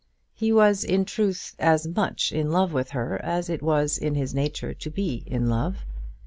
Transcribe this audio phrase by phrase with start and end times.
[0.33, 4.33] He was, in truth, as much in love with her as it was in his
[4.33, 5.85] nature to be in love.